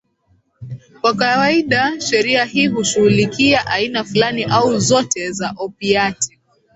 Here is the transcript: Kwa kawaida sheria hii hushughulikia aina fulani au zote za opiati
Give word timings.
Kwa 1.01 1.13
kawaida 1.13 2.01
sheria 2.01 2.45
hii 2.45 2.67
hushughulikia 2.67 3.67
aina 3.67 4.03
fulani 4.03 4.43
au 4.43 4.79
zote 4.79 5.31
za 5.31 5.53
opiati 5.57 6.39